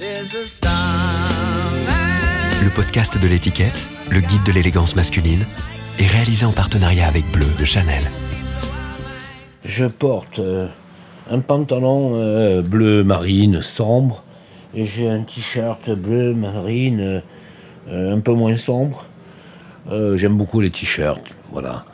[0.00, 0.08] Le
[2.74, 5.44] podcast de l'étiquette, le guide de l'élégance masculine,
[5.98, 8.00] est réalisé en partenariat avec Bleu de Chanel.
[9.62, 10.68] Je porte euh,
[11.30, 14.24] un pantalon euh, bleu marine sombre
[14.72, 17.20] et j'ai un t-shirt bleu marine
[17.90, 19.04] euh, un peu moins sombre.
[20.14, 21.84] J'aime beaucoup les t-shirts, voilà.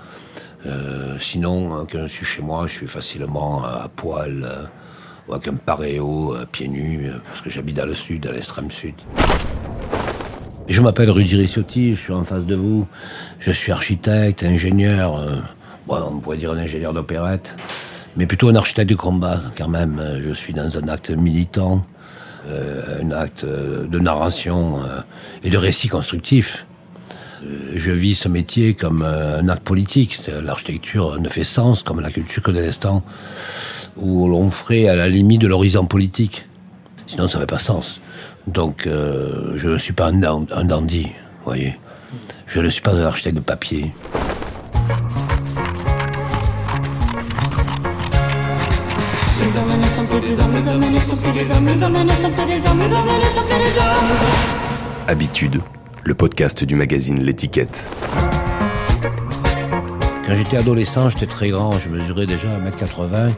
[1.18, 4.68] sinon, quand je suis chez moi, je suis facilement à poil
[5.30, 8.94] avec un paréo, pieds nus, parce que j'habite dans le sud, à l'extrême sud.
[10.68, 12.86] Je m'appelle Rudy Ricciotti, je suis en face de vous.
[13.38, 15.42] Je suis architecte, ingénieur,
[15.88, 17.56] on pourrait dire un ingénieur d'opérette
[18.16, 20.02] mais plutôt un architecte du combat, quand même.
[20.20, 21.84] Je suis dans un acte militant,
[22.48, 25.00] euh, un acte de narration euh,
[25.44, 26.66] et de récit constructif.
[27.44, 30.20] Euh, je vis ce métier comme un acte politique.
[30.42, 33.02] L'architecture ne fait sens comme la culture que de l'instant
[33.96, 36.46] où l'on ferait à la limite de l'horizon politique.
[37.06, 38.00] Sinon, ça n'avait pas sens.
[38.46, 41.08] Donc, je ne suis pas un, un dandy,
[41.44, 41.78] voyez.
[42.46, 43.92] Je ne suis pas un architecte de papier.
[55.08, 55.60] Habitude,
[56.02, 57.86] le podcast du magazine L'étiquette.
[60.26, 63.30] Quand j'étais adolescent, j'étais très grand, je mesurais déjà 1m80,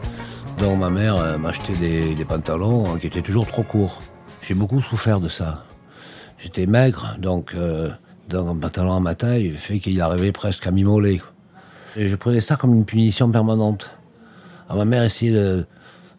[0.66, 4.00] ma mère euh, m'achetait des, pantalons qui étaient toujours trop courts.
[4.42, 5.64] J'ai beaucoup souffert de ça.
[6.38, 7.90] J'étais maigre, donc, euh,
[8.32, 11.20] un pantalon à ma taille fait qu'il arrivait presque à m'immoler.
[11.96, 13.90] Et je prenais ça comme une punition permanente.
[14.72, 15.64] ma mère essayait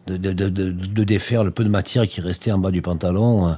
[0.06, 3.52] de, défaire le peu de matière qui restait en bas du pantalon euh,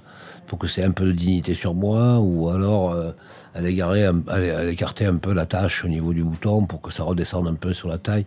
[0.46, 3.12] pour que c'est un peu de dignité sur moi, ou alors euh,
[3.54, 7.54] elle, écartait un peu la tache au niveau du bouton pour que ça redescende un
[7.54, 8.26] peu sur la taille.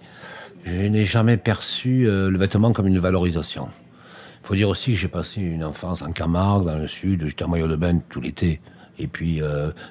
[0.65, 3.69] Je n'ai jamais perçu euh, le vêtement comme une valorisation.
[4.43, 7.45] Il faut dire aussi que j'ai passé une enfance en Camargue, dans le sud, j'étais
[7.45, 8.61] en maillot de bain tout l'été.
[8.97, 9.41] Et puis,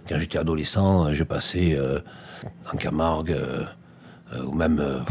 [0.08, 1.77] quand j'étais adolescent, je passais
[2.72, 3.36] en Camargue,
[4.46, 5.05] ou même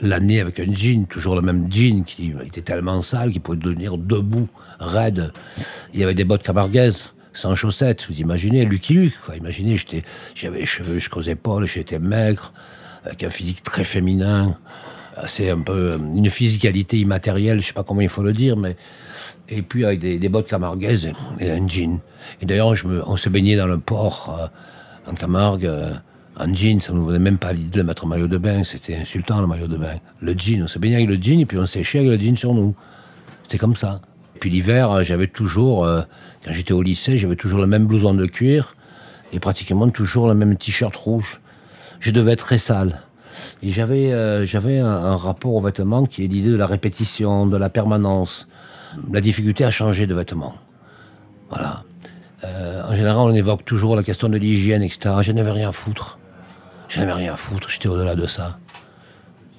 [0.00, 3.98] l'année avec un jean, toujours le même jean, qui était tellement sale qu'il pouvait devenir
[3.98, 5.32] debout, raide.
[5.92, 9.36] Il y avait des bottes camarguaises, sans chaussettes, vous imaginez, Lucky Luke, quoi.
[9.36, 9.76] Imaginez,
[10.34, 12.52] j'avais les cheveux jusqu'aux épaules, j'étais maigre,
[13.04, 14.56] avec un physique très féminin,
[15.16, 18.76] assez un peu, une physicalité immatérielle, je sais pas comment il faut le dire, mais,
[19.48, 22.00] et puis avec des, bottes camarguaises et, un jean.
[22.40, 22.74] Et d'ailleurs,
[23.06, 25.92] on se baignait dans le port, euh, en Camargue, euh,
[26.38, 28.64] en jean, ça ne nous venait même pas l'idée de mettre un maillot de bain,
[28.64, 29.96] c'était insultant le maillot de bain.
[30.20, 32.36] Le jean, on se baignait avec le jean et puis on séchait avec le jean
[32.36, 32.74] sur nous.
[33.42, 34.00] C'était comme ça.
[34.38, 36.02] Puis l'hiver, j'avais toujours, euh,
[36.44, 38.74] quand j'étais au lycée, j'avais toujours le même blouson de cuir
[39.32, 41.40] et pratiquement toujours le même t-shirt rouge.
[42.00, 43.02] Je devais être très sale.
[43.62, 44.44] Et j'avais euh,
[44.84, 48.48] un, rapport au vêtement qui est l'idée de la répétition, de la permanence,
[49.12, 50.54] la difficulté à changer de vêtements.
[51.50, 51.84] Voilà.
[52.44, 55.14] Euh, en général, on évoque toujours la question de l'hygiène, etc.
[55.20, 56.18] Je n'avais rien à foutre.
[56.88, 58.58] Je n'avais rien à foutre, j'étais au-delà de ça.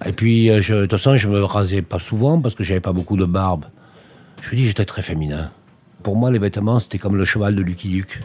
[0.06, 2.80] Et puis, euh, je, de toute façon, je me rasais pas souvent parce que j'avais
[2.80, 3.66] pas beaucoup de barbe.
[4.42, 5.52] Je me dis, j'étais très féminin.
[6.02, 8.20] Pour moi, les vêtements, c'était comme le cheval de Lucky Luke.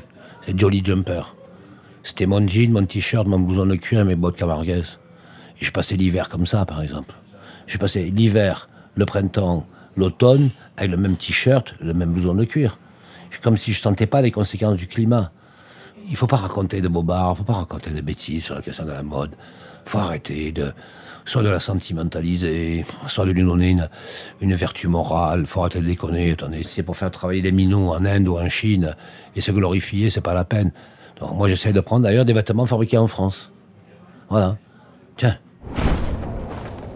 [0.47, 1.35] C'est Jolly Jumper.
[2.07, 4.99] C'était mon jean, mon t-shirt, mon blouson de cuir mes bottes camarguaises.
[5.61, 7.15] Et je passais l'hiver comme ça, par exemple.
[7.67, 12.79] Je passais l'hiver, le printemps, l'automne, avec le même t-shirt, le même blouson de cuir.
[13.43, 15.33] Comme si je sentais pas les conséquences du climat
[16.09, 18.85] il faut pas raconter de bobards, il faut pas raconter de bêtises sur la question
[18.85, 19.33] de la mode.
[19.85, 20.73] Il faut arrêter de
[21.25, 23.77] soit de la sentimentaliser, soit de lui donner
[24.41, 25.41] une, vertu morale.
[25.41, 26.33] Il faut arrêter de déconner.
[26.33, 28.95] Attendez, c'est pour faire travailler des minots en Inde ou en Chine
[29.35, 30.71] et se glorifier, c'est pas la peine.
[31.21, 33.51] Moi, j'essaie de prendre d'ailleurs des vêtements fabriqués en France.
[34.29, 34.57] Voilà.
[35.17, 35.39] Tiens.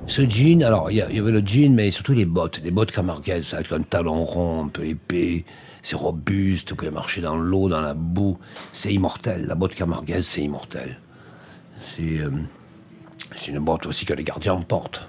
[0.07, 3.55] Ce jean, alors il y, avait le jean, mais surtout les bottes, des bottes camarguaises
[3.55, 5.45] avec un talon rond, un peu épais,
[5.83, 8.37] c'est robuste, vous pouvez marcher dans l'eau, dans la boue,
[8.73, 9.47] c'est immortel.
[9.47, 10.99] La botte camarguaise, c'est immortel.
[12.01, 12.31] Euh,
[13.35, 15.09] c'est une botte aussi que les gardiens portent,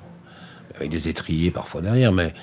[0.75, 2.33] avec des étriers parfois derrière, mais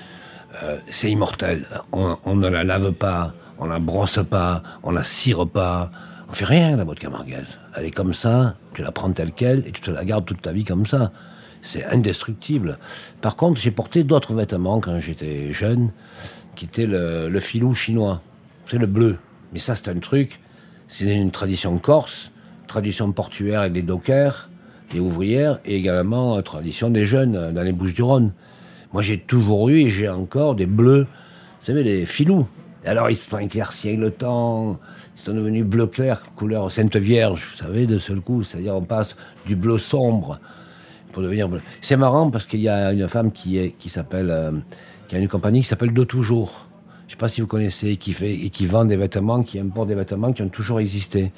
[0.62, 1.66] euh, c'est immortel.
[1.92, 5.90] On, ne la lave pas, on la brosse pas, on la cire pas,
[6.28, 7.58] on fait rien la botte camarguaise.
[7.74, 10.42] Elle est comme ça, tu la prends telle qu'elle et tu te la gardes toute
[10.42, 11.12] ta vie comme ça.
[11.62, 12.78] C'est indestructible.
[13.20, 15.90] Par contre, j'ai porté d'autres vêtements quand j'étais jeune
[16.54, 18.20] qui était le, filou chinois.
[18.66, 19.18] C'est le bleu.
[19.52, 20.40] Mais ça, c'est un truc,
[20.86, 22.32] c'est une tradition corse,
[22.66, 24.50] tradition portuaire avec les dockers,
[24.92, 28.32] les ouvrières, et également une tradition des jeunes dans les Bouches du Rhône.
[28.92, 32.46] Moi, j'ai toujours eu et j'ai encore des bleus, vous savez, les filous.
[32.88, 34.78] Alors, ils se sont éclaircis avec le temps,
[35.14, 38.42] ils sont devenus bleu clair, couleur Sainte Vierge, vous savez, de seul coup.
[38.42, 39.14] C'est-à-dire, on passe
[39.46, 40.40] du bleu sombre
[41.12, 41.60] pour devenir bleu.
[41.82, 44.30] C'est marrant parce qu'il y a une femme qui, s'appelle.
[44.30, 44.52] Euh,
[45.06, 46.66] qui a une compagnie qui s'appelle De Toujours.
[47.06, 49.88] Je sais pas si vous connaissez, qui fait et qui vend des vêtements, qui importe
[49.88, 51.32] des vêtements qui ont toujours existé.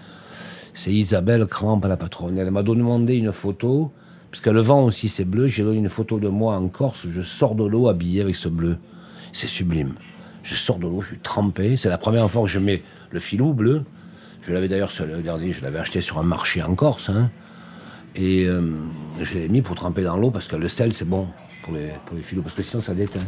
[0.72, 2.38] C'est Isabelle Crampe, la patronne.
[2.38, 3.90] Elle m'a demandé une photo,
[4.30, 5.48] puisqu'elle vend aussi c'est bleu.
[5.48, 7.06] J'ai donné une photo de moi en Corse.
[7.08, 8.78] Je sors de l'eau habillé avec ce bleu.
[9.32, 9.94] C'est sublime.
[10.42, 11.76] Je sors de l'eau, je suis trempé.
[11.76, 13.84] C'est la première fois que je mets le filou bleu.
[14.42, 17.10] Je l'avais d'ailleurs, regardez, je l'avais acheté sur un marché en Corse.
[17.10, 17.30] Hein.
[18.16, 18.72] Et euh,
[19.20, 21.28] je l'ai mis pour tremper dans l'eau parce que le sel, c'est bon
[21.62, 23.20] pour les, pour filous, parce que sinon ça déteint.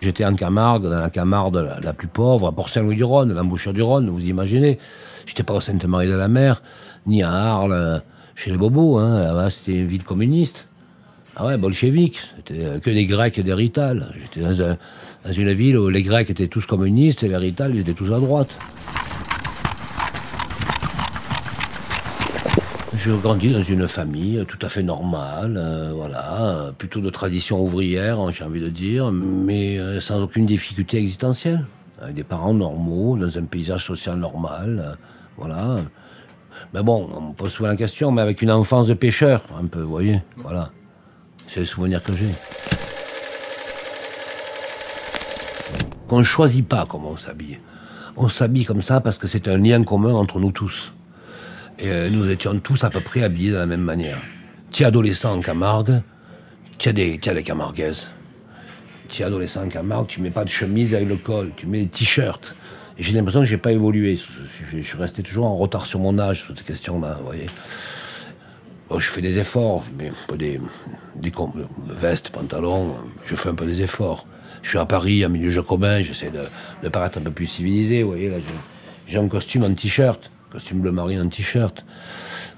[0.00, 4.26] J'étais en Camargue, dans la Camargue la, plus pauvre, à Port-Saint-Louis-du-Rhône, l'embouchure du Rhône, vous
[4.26, 4.78] imaginez.
[5.26, 6.62] J'étais pas au Sainte-Marie-de-la-Mer,
[7.06, 8.02] ni à Arles,
[8.36, 8.98] chez les Bobos.
[8.98, 9.50] Hein.
[9.50, 10.65] c'était une ville communiste.
[11.38, 12.18] Ah ouais, bolchevique.
[12.36, 14.10] C'était que des Grecs et des Ritales.
[14.18, 18.10] J'étais dans, une ville où les Grecs étaient tous communistes et les Ritales, étaient tous
[18.14, 18.48] à droite.
[22.94, 28.18] Je grandis dans une famille tout à fait normale, euh, voilà, plutôt de tradition ouvrière,
[28.18, 31.66] hein, j'ai envie de dire, mais euh, sans aucune difficulté existentielle.
[32.00, 34.94] Avec des parents normaux, dans un paysage social normal, euh,
[35.36, 35.82] voilà.
[36.72, 39.66] Mais bon, on me pose souvent la question, mais avec une enfance de pêcheur, un
[39.66, 40.70] peu, vous voyez, voilà.
[41.48, 42.30] C'est le souvenir que j'ai.
[46.08, 47.58] Qu'on ne choisit pas comment on s'habille.
[48.16, 50.92] On s'habille comme ça parce que c'est un lien commun entre nous tous.
[51.78, 54.18] Et euh, nous étions tous à peu près habillés de la même manière.
[54.70, 56.00] Tu es adolescent en Camargue,
[56.78, 57.50] tu as des, des
[59.22, 62.56] adolescent en Camargue, tu mets pas de chemise avec le col, tu mets des t-shirts.
[62.98, 64.18] Et j'ai l'impression que j'ai pas évolué.
[64.72, 67.46] Je, suis resté toujours en retard sur mon âge sur cette question-là, voyez.
[68.90, 70.60] Je fais des efforts, un peu des,
[71.16, 71.32] des
[71.88, 72.94] vestes, pantalons,
[73.24, 74.26] je fais un peu des efforts.
[74.62, 78.10] Je suis à Paris, en milieu jacobin, j'essaie de, paraître un peu plus civilisé, vous
[78.10, 78.32] voyez,
[79.06, 81.84] j'ai un costume en t-shirt costume bleu marine, un t-shirt.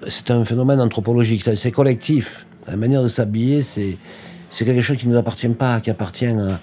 [0.07, 2.47] C'est un phénomène anthropologique, c'est collectif.
[2.69, 3.97] La manière de s'habiller, c'est,
[4.51, 6.61] c'est quelque chose qui ne nous appartient pas, qui appartient à,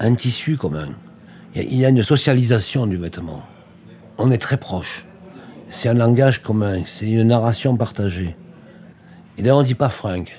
[0.00, 0.88] un tissu commun.
[1.54, 3.42] Il y a une socialisation du vêtement.
[4.18, 5.06] On est très proche.
[5.70, 8.36] C'est un langage commun, c'est une narration partagée.
[9.38, 10.30] Et d'ailleurs, on dit pas fringue.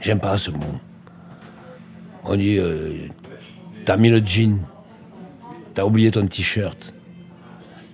[0.00, 0.80] J'aime pas ce mot.
[2.24, 3.08] On dit euh,
[3.84, 4.58] T'as mis le jean,
[5.74, 6.92] t'as oublié ton t-shirt,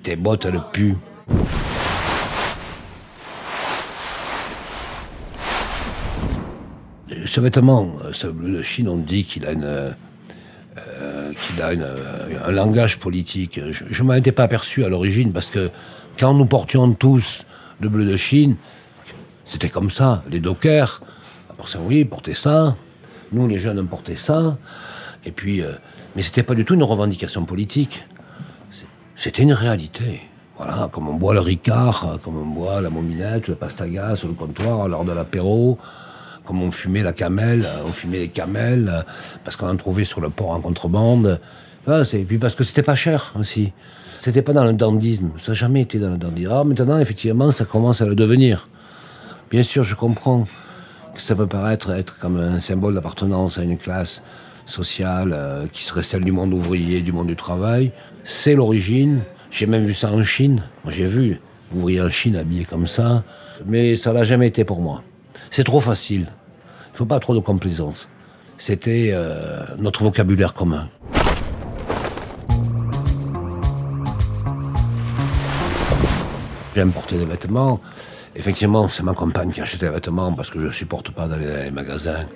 [0.02, 0.96] tes bottes, elles puent.
[7.26, 11.68] Ce vêtement, ce bleu de Chine, on dit qu'il a, une, euh, qu'il a
[12.46, 13.60] un langage politique.
[13.70, 15.70] Je ne m'en étais pas aperçu à l'origine parce que
[16.18, 17.44] quand nous portions tous
[17.80, 18.56] le bleu de Chine,
[19.44, 20.22] c'était comme ça.
[20.30, 21.02] Les dockers,
[21.80, 22.76] oui, portaient ça.
[23.32, 24.56] Nous, les jeunes, portaient ça.
[25.24, 25.72] Et puis, euh,
[26.16, 28.04] mais c'était pas du tout une revendication politique.
[29.16, 30.20] C'était une réalité.
[30.56, 34.34] Voilà, comme on boit le Ricard, comme on boit la mominette, le pastaga sur le
[34.34, 35.78] comptoir lors de l'apéro,
[36.44, 39.04] comme on fumait la camelle, on fumait les camels,
[39.44, 41.40] parce qu'on en trouvait sur le port en contrebande.
[41.88, 43.72] et puis parce que c'était pas cher aussi.
[44.20, 46.50] C'était pas dans le dandisme, ça n'a jamais été dans le dandisme.
[46.52, 48.68] Ah, maintenant, effectivement, ça commence à le devenir.
[49.52, 50.46] Bien sûr, je comprends
[51.14, 54.22] que ça peut paraître être comme un symbole d'appartenance à une classe
[54.64, 57.92] sociale euh, qui serait celle du monde ouvrier, du monde du travail.
[58.24, 59.20] C'est l'origine,
[59.50, 60.62] j'ai même vu ça en Chine.
[60.88, 61.38] J'ai vu
[61.74, 63.24] ouvriers en Chine habillés comme ça.
[63.66, 65.02] Mais ça n'a jamais été pour moi.
[65.50, 66.28] C'est trop facile.
[66.88, 68.08] Il ne faut pas trop de complaisance.
[68.56, 70.88] C'était euh, notre vocabulaire commun.
[76.74, 77.82] J'aime porter des vêtements.
[78.34, 81.46] Effectivement, c'est ma compagne qui achète les vêtements parce que je ne supporte pas d'aller
[81.46, 82.26] dans les magasins.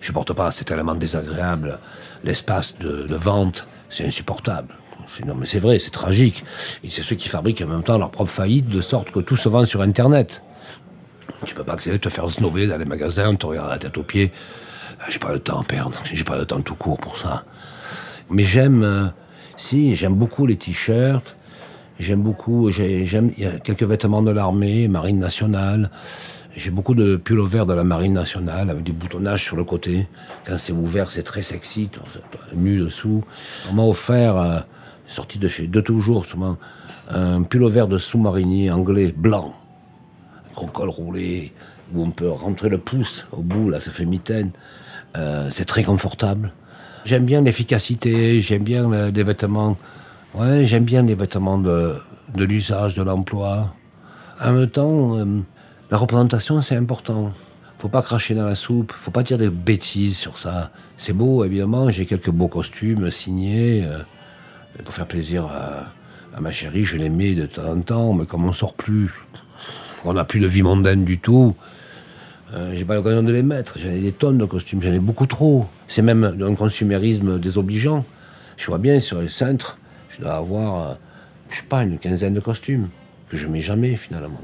[0.00, 1.78] ne supporte pas, c'est tellement désagréable.
[2.24, 4.74] L'espace de vente, c'est insupportable.
[5.24, 6.44] Non, mais c'est vrai, c'est tragique.
[6.84, 9.36] Et c'est ceux qui fabriquent en même temps leur propre faillite, de sorte que tout
[9.36, 10.42] se vend sur Internet.
[11.44, 14.02] Tu peux pas accéder, te faire snobber dans les magasins, te regarder la tête aux
[14.02, 14.32] pieds.
[15.00, 15.96] Ah, j'ai pas le temps à perdre.
[16.04, 17.44] J'ai pas le temps tout court pour ça.
[18.30, 19.06] Mais j'aime, euh,
[19.56, 21.36] si, j'aime beaucoup les t-shirts.
[21.98, 25.90] J'aime beaucoup, j'aime, il y a quelques vêtements de l'armée, marine nationale.
[26.54, 30.06] J'ai beaucoup de pulls verts de la marine nationale avec du boutonnage sur le côté.
[30.46, 31.90] Quand c'est ouvert, c'est très sexy,
[32.54, 33.24] nu dessous.
[33.70, 34.58] On m'a offert euh,
[35.06, 36.58] sorti de chez De Toujours, souvent,
[37.10, 39.54] un pull vert de sous-marinier anglais blanc,
[40.54, 41.52] gros col roulé,
[41.94, 44.50] où on peut rentrer le pouce au bout, là, ça fait mitaine.
[45.16, 46.52] Euh, c'est très confortable.
[47.06, 49.76] J'aime bien l'efficacité, j'aime bien les vêtements.
[50.36, 51.94] Ouais, j'aime bien les vêtements de,
[52.34, 53.74] de l'usage, de l'emploi.
[54.38, 55.24] En même temps, euh,
[55.90, 57.32] la représentation, c'est important.
[57.78, 60.70] Faut pas cracher dans la soupe, faut pas dire des bêtises sur ça.
[60.98, 63.84] C'est beau, évidemment, j'ai quelques beaux costumes signés.
[63.86, 64.00] Euh,
[64.84, 65.90] pour faire plaisir à,
[66.38, 69.10] ma chérie, je l'aimais de temps en temps, mais comme on sort plus,
[70.04, 71.54] on n'a plus de vie mondaine du tout,
[72.54, 73.76] Euh, j'ai pas l'occasion de les mettre.
[73.76, 75.66] J'en ai des tonnes de costumes, j'en ai beaucoup trop.
[75.88, 78.04] C'est même un consumérisme désobligeant.
[78.56, 79.78] Je vois bien sur les cintres,
[80.16, 80.94] je dois avoir, euh,
[81.50, 82.88] je sais pas, une quinzaine de costumes
[83.28, 84.40] que je mets jamais finalement.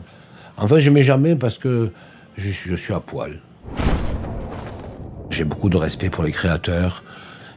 [0.57, 1.91] Enfin, je mets jamais parce que
[2.37, 3.39] je, suis à poil.
[5.31, 7.03] J'ai beaucoup de respect pour les créateurs.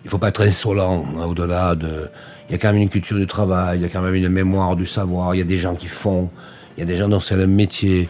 [0.03, 2.09] Il faut pas être insolent hein, au-delà de.
[2.47, 4.29] Il y a quand même une culture du travail, il y a quand même une
[4.29, 5.35] mémoire du savoir.
[5.35, 6.29] Il y a des gens qui font,
[6.77, 8.07] il y a des gens dont c'est le métier.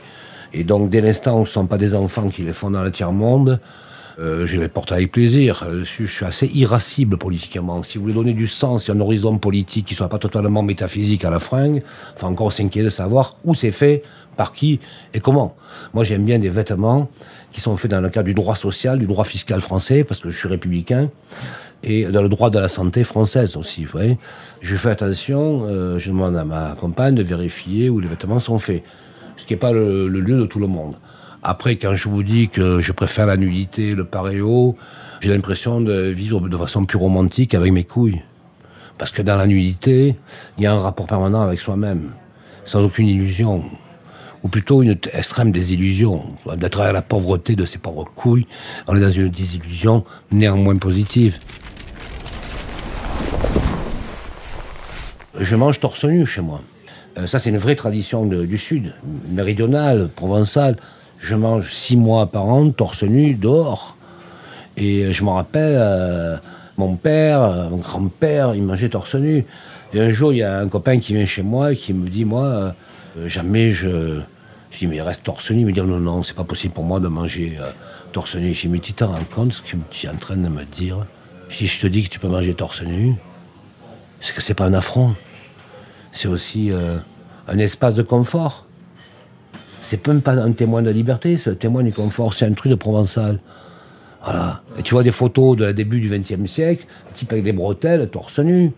[0.53, 2.83] Et donc, dès l'instant où ce ne sont pas des enfants qui les font dans
[2.83, 3.59] le tiers-monde,
[4.19, 5.67] euh, je les porte avec plaisir.
[5.83, 7.83] Je suis assez irascible politiquement.
[7.83, 11.25] Si vous voulez donner du sens et un horizon politique qui soit pas totalement métaphysique
[11.25, 11.83] à la fringue,
[12.15, 14.03] il faut encore s'inquiéter de savoir où c'est fait,
[14.35, 14.79] par qui
[15.13, 15.55] et comment.
[15.93, 17.09] Moi, j'aime bien des vêtements
[17.51, 20.29] qui sont faits dans le cadre du droit social, du droit fiscal français, parce que
[20.29, 21.09] je suis républicain,
[21.83, 23.85] et dans le droit de la santé française aussi.
[23.85, 24.17] Vous voyez
[24.61, 28.59] je fais attention, euh, je demande à ma compagne de vérifier où les vêtements sont
[28.59, 28.83] faits,
[29.37, 30.95] ce qui n'est pas le, le lieu de tout le monde.
[31.47, 34.75] Après, quand je vous dis que je préfère la nudité, le paréo,
[35.19, 38.23] j'ai l'impression de vivre de façon plus romantique avec mes couilles.
[38.97, 40.15] Parce que dans la nudité,
[40.57, 42.13] il y a un rapport permanent avec soi-même,
[42.63, 43.63] sans aucune illusion.
[44.41, 46.23] Ou plutôt une extrême désillusion.
[46.49, 48.47] À la pauvreté de ses pauvres couilles,
[48.87, 51.37] on est dans une désillusion néanmoins positive.
[55.39, 56.61] Je mange torse nu chez moi.
[57.19, 58.93] Euh, ça, c'est une vraie tradition du Sud,
[59.29, 60.77] méridionale, provençale.
[61.19, 63.95] Je mange six mois par an, torse nu, dehors.
[64.77, 66.37] Et euh, je me rappelle, euh,
[66.77, 69.45] mon père, euh, mon grand-père, il mangeait torse nu.
[69.93, 72.09] Et un jour, il y a un copain qui vient chez moi et qui me
[72.09, 72.73] dit, moi,
[73.25, 74.19] jamais je...
[74.71, 75.61] Je dis, mais il reste torse nu.
[75.61, 77.57] Il me dit, non, non, c'est pas possible pour moi de manger
[78.11, 78.53] torse nu.
[78.53, 80.65] Je dis, mais tu te rends compte ce que tu es en train de me
[80.65, 80.97] dire
[81.49, 83.13] dis, je te dis que tu peux manger torse nu.
[84.19, 85.15] C'est que c'est pas un affront.
[86.11, 86.71] C'est aussi
[87.47, 88.65] un espace de confort.
[89.85, 92.33] C'est même pas un témoin de liberté, c'est un témoin du confort.
[92.33, 93.39] C'est un truc de provençal.
[94.23, 94.63] Voilà.
[94.79, 97.51] Et tu vois des photos de la début du XXe siècle, un type avec des
[97.51, 98.71] bretelles, torse nu.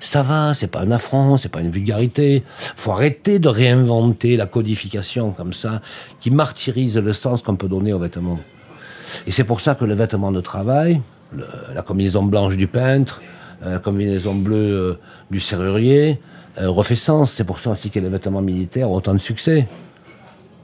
[0.00, 2.42] Ça va, c'est pas un affront, c'est pas une vulgarité.
[2.58, 5.80] Faut arrêter de réinventer la codification comme ça,
[6.18, 8.40] qui martyrise le sens qu'on peut donner aux vêtements.
[9.28, 11.00] Et c'est pour ça que le vêtement de travail,
[11.72, 13.22] la combinaison blanche du peintre,
[13.62, 14.98] euh, la combinaison bleue euh,
[15.30, 16.18] du serrurier,
[16.60, 17.30] euh, refait sens.
[17.30, 19.68] C'est pour ça aussi que les vêtements militaires ont autant de succès.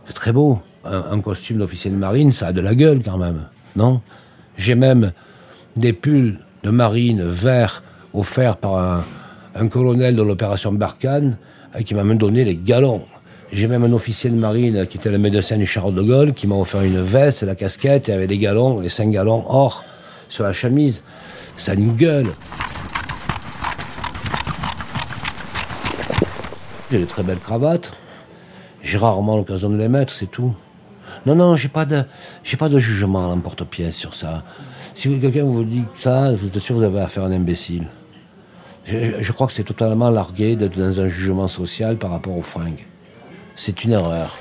[0.08, 0.58] C'est très beau.
[0.84, 3.42] Un, costume d'officier de marine, ça a de la gueule quand même,
[3.76, 4.00] non?
[4.56, 5.12] J'ai même
[5.76, 7.82] des pulls de marine verts
[8.14, 9.04] offerts par
[9.54, 11.36] un, colonel de l'opération Barkhane
[11.76, 13.02] euh, qui m'a même donné les galons.
[13.52, 16.46] J'ai même un officier de marine qui était le médecin du Charles de Gaulle qui
[16.46, 19.84] m'a offert une veste, la casquette et avec les galons, les cinq galons or
[20.30, 21.02] sur la chemise.
[21.58, 22.28] Ça a une gueule.
[26.90, 27.92] J'ai de très belles cravates.
[28.88, 30.54] J'ai rarement l'occasion de les mettre, c'est tout.
[31.26, 32.04] Non, non, j'ai pas de,
[32.42, 34.44] j'ai pas de jugement à l'emporte-pièce sur ça.
[34.94, 37.86] Si quelqu'un vous dit ça, vous êtes sûr que vous avez affaire à un imbécile.
[38.86, 42.40] Je, je crois que c'est totalement largué d'être dans un jugement social par rapport aux
[42.40, 42.86] fringues.
[43.56, 44.34] C'est une erreur.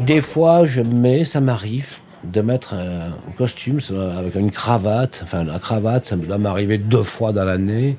[0.00, 3.78] Des fois, je mets, ça m'arrive de mettre un costume
[4.18, 5.20] avec une cravate.
[5.22, 7.96] Enfin, la cravate, ça doit m'arriver deux fois dans l'année.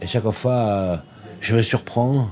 [0.00, 0.96] Et chaque fois, euh,
[1.40, 2.28] je me surprends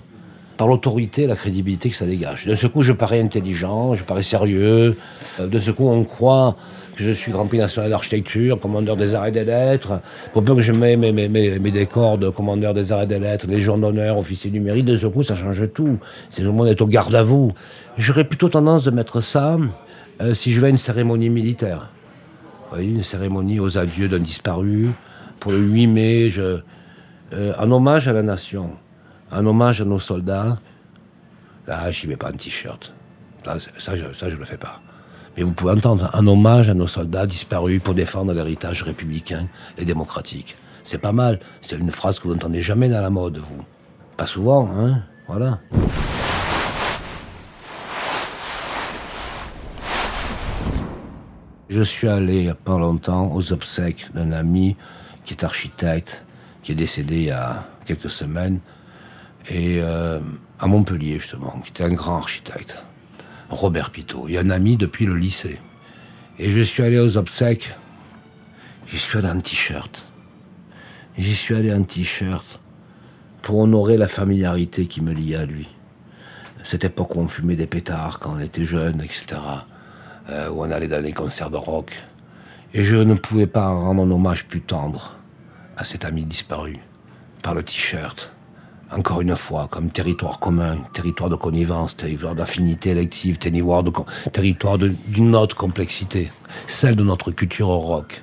[0.57, 2.47] par l'autorité et la crédibilité que ça dégage.
[2.47, 4.97] De ce coup, je parais intelligent, je parais sérieux.
[5.41, 6.57] Euh, De ce coup, on croit
[6.95, 10.01] que je suis Grand Prix national d'architecture, commandeur des et des lettres.
[10.33, 13.19] Pour peu que je mets mes, mes, mes, mes décors de commandeur des et des
[13.19, 15.99] lettres, légion d'honneur, officier du mérite, de ce coup, ça change tout.
[16.31, 17.53] C'est le monde est au garde à vous.
[17.99, 19.59] J'aurais plutôt tendance de mettre ça
[20.21, 21.91] euh, si je vais à une cérémonie militaire.
[22.71, 24.91] Vous voyez, une cérémonie aux adieux d'un disparu.
[25.41, 26.61] Pour le 8 mai, je,
[27.33, 28.71] euh, en hommage à la nation,
[29.35, 30.59] en hommage à nos soldats,
[31.67, 32.95] là, j'y mets pas un t-shirt.
[33.45, 34.81] Ça, je, ça, je le fais pas.
[35.37, 39.85] Mais vous pouvez entendre un hommage à nos soldats disparus pour défendre l'héritage républicain et
[39.85, 40.57] démocratique.
[40.83, 41.41] C'est pas mal.
[41.61, 43.65] C'est une phrase que vous n'entendez jamais dans la mode, vous.
[44.17, 45.59] Pas souvent, hein Voilà.
[51.69, 54.77] Je suis allé il n'y a pas longtemps aux obsèques d'un ami
[55.25, 56.25] qui est architecte,
[56.63, 58.61] qui est décédé il y a quelques semaines,
[59.49, 60.21] et euh,
[60.59, 62.83] à Montpellier justement, qui était un grand architecte,
[63.51, 65.59] Robert Pitot, et un ami depuis le lycée.
[66.39, 67.75] Et je suis allé aux obsèques,
[68.87, 70.11] j'y suis allé en t-shirt.
[71.17, 72.61] J'y suis allé en t-shirt
[73.43, 75.69] pour honorer la familiarité qui me liait à lui.
[76.65, 79.37] Cette époque où on fumait des pétards quand on était jeune, etc
[80.31, 81.93] euh, où on allait dans les concerts de rock.
[82.73, 85.17] Et je ne pouvais pas rendre un hommage plus tendre
[85.77, 86.79] à cet ami disparu
[87.43, 88.34] par le t-shirt
[88.95, 93.83] encore une fois, comme territoire commun, territoire de connivence, territoire d'affinité élective, territoire
[94.79, 96.31] d'une autre complexité,
[96.67, 98.23] celle de notre culture rock.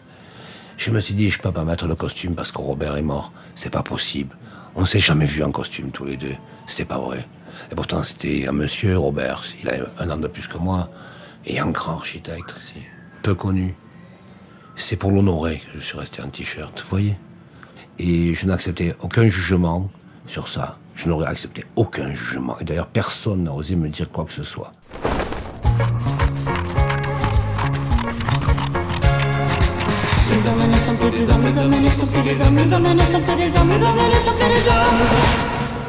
[0.78, 3.34] Je me suis dit, je peux pas mettre le costume parce que Robert est mort.
[3.54, 4.36] C'est pas possible.
[4.75, 6.36] On s'est jamais vu en costume tous les deux.
[6.66, 7.28] C'était pas vrai.
[7.72, 9.44] Et pourtant, c'était un monsieur, Robert.
[9.62, 10.90] Il a un an de plus que moi.
[11.46, 12.82] Et un grand architecte aussi.
[13.22, 13.75] Peu connu.
[14.75, 17.18] C'est pour l'honorer que je suis resté en t-shirt, vous voyez
[18.00, 19.92] Et je n'acceptais aucun jugement
[20.32, 20.78] sur ça.
[20.96, 22.58] Je n'aurais accepté aucun jugement.
[22.62, 24.72] Et d'ailleurs, personne n'a osé me dire quoi que ce soit.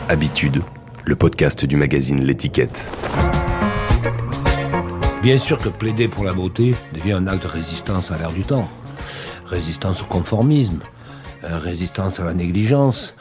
[0.08, 0.62] Habitude,
[1.04, 2.90] le podcast du magazine L'étiquette.
[5.22, 8.42] Bien sûr que plaider pour la beauté devient un acte de résistance à l'ère du
[8.42, 8.68] temps.
[9.46, 10.80] Résistance au conformisme,
[11.44, 13.14] euh, résistance à la négligence.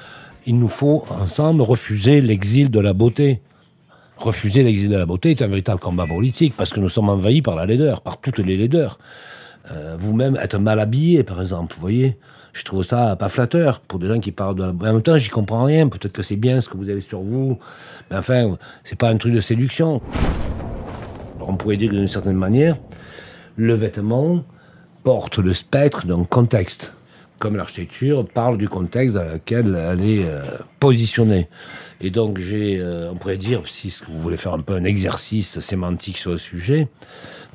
[0.46, 3.42] Il nous faut ensemble refuser l'exil de la beauté.
[4.18, 7.42] Refuser l'exil de la beauté est un véritable combat politique parce que nous sommes envahis
[7.42, 9.00] par la laideur, par toutes les laideurs.
[9.72, 12.18] Euh, vous-même être mal habillé, par exemple, vous voyez
[12.54, 14.70] je trouve ça pas flatteur pour des gens qui parlent de la...
[14.72, 15.88] En même temps, j'y comprends rien.
[15.88, 17.58] Peut-être que c'est bien ce que vous avez sur vous.
[18.10, 20.02] Mais enfin, c'est pas un truc de séduction
[21.48, 22.78] on pourrait dire d'une certaine manière,
[23.56, 24.44] le vêtement
[25.04, 26.94] porte le spectre d'un contexte,
[27.42, 30.44] comme l'architecture parle du contexte dans lequel elle est euh,
[30.80, 31.50] positionnée.
[32.00, 35.60] Et donc, j'ai, euh, on pourrait dire, si vous voulez faire un peu un exercice
[35.60, 36.88] sémantique sur le sujet,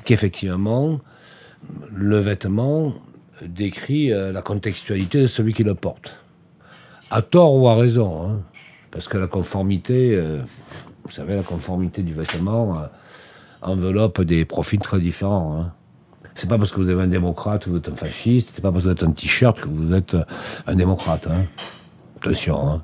[0.03, 0.99] qu'effectivement,
[1.95, 2.95] le vêtement
[3.41, 6.21] décrit euh, la contextualité de celui qui le porte.
[7.09, 8.41] À tort ou à raison, hein,
[8.91, 10.21] parce que la conformité,
[11.05, 12.89] vous savez, la conformité du vêtement
[13.61, 15.57] enveloppe des profils très différents.
[15.57, 15.71] Hein.
[16.37, 18.71] C'est pas parce que vous êtes un démocrate que vous êtes un fasciste, c'est pas
[18.71, 20.15] parce que vous êtes un t-shirt que vous êtes
[20.67, 21.25] un démocrate.
[21.25, 21.45] Hein.
[22.17, 22.83] Attention, hein.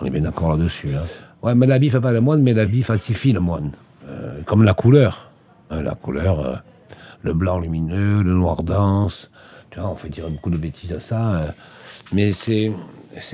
[0.00, 0.94] on est bien d'accord là-dessus.
[0.94, 1.02] Hein.
[1.42, 3.72] Ouais, mais l'habit fait pas le moine, mais l'habit falsifie le moine.
[4.08, 5.32] Euh, comme la couleur.
[5.72, 6.54] la couleur, euh,
[7.22, 9.28] le blanc lumineux, le noir dense.
[9.70, 11.34] Tu vois, on fait dire beaucoup de bêtises à ça.
[11.34, 11.48] Euh.
[12.12, 12.70] mais c'est,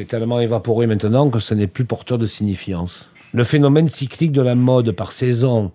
[0.09, 3.11] tellement évaporé maintenant que ce n'est plus porteur de signifiance.
[3.35, 5.71] Le phénomène cyclique de la mode par saison,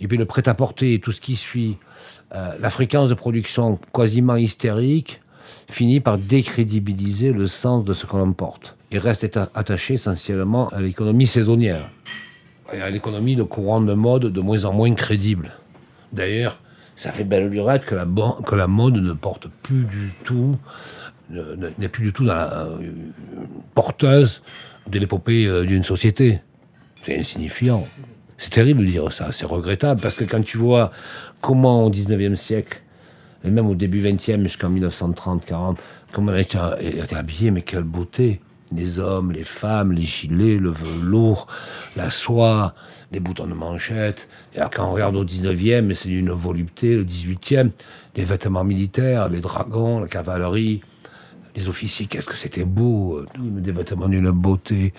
[0.00, 1.76] et puis le prêt-à-porter tout ce qui suit,
[2.34, 5.20] euh, la fréquence de production quasiment hystérique,
[5.70, 11.26] finit par décrédibiliser le sens de ce qu'on emporte et reste attaché essentiellement à l'économie
[11.26, 11.88] saisonnière
[12.72, 15.52] et à l'économie de courant de mode de moins en moins crédible.
[16.12, 16.58] D'ailleurs,
[16.96, 18.06] ça fait belle lurette que la,
[18.46, 20.56] que la mode ne porte plus du tout,
[21.30, 22.78] n'est plus du tout la, euh,
[23.74, 24.42] porteuse
[24.88, 26.40] de l'épopée euh, d'une société.
[27.04, 27.86] C'est insignifiant.
[28.40, 30.90] C'est terrible de dire ça, c'est regrettable, parce que quand tu vois
[31.42, 32.80] comment au 19e siècle,
[33.44, 35.76] et même au début 20e jusqu'en 1930-40,
[36.10, 36.56] comment on était,
[37.14, 38.40] habillé, mais quelle beauté
[38.74, 41.48] les hommes, les femmes, les gilets, le velours,
[41.96, 42.74] la soie,
[43.12, 44.28] les boutons de manchette.
[44.54, 47.70] Et alors, quand on regarde au 19e, c'est d'une volupté, le 18e,
[48.16, 50.80] les vêtements militaires, les dragons, la cavalerie,
[51.56, 54.94] les officiers, qu'est-ce que c'était beau, des vêtements d'une beauté.